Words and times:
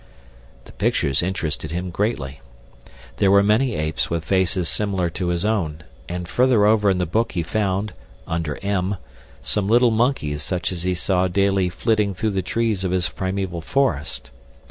The 0.65 0.71
pictures 0.71 1.21
interested 1.21 1.69
him 1.69 1.91
greatly. 1.91 2.41
There 3.17 3.29
were 3.29 3.43
many 3.43 3.75
apes 3.75 4.09
with 4.09 4.25
faces 4.25 4.67
similar 4.67 5.11
to 5.11 5.27
his 5.27 5.45
own, 5.45 5.83
and 6.09 6.27
further 6.27 6.65
over 6.65 6.89
in 6.89 6.97
the 6.97 7.05
book 7.05 7.33
he 7.33 7.43
found, 7.43 7.93
under 8.25 8.57
"M," 8.63 8.97
some 9.43 9.67
little 9.69 9.91
monkeys 9.91 10.41
such 10.41 10.71
as 10.71 10.81
he 10.81 10.95
saw 10.95 11.27
daily 11.27 11.69
flitting 11.69 12.15
through 12.15 12.31
the 12.31 12.41
trees 12.41 12.83
of 12.83 12.89
his 12.89 13.09
primeval 13.09 13.61
forest. 13.61 14.31